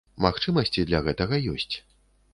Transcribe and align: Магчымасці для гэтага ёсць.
Магчымасці 0.25 0.87
для 0.89 1.01
гэтага 1.09 1.43
ёсць. 1.55 1.75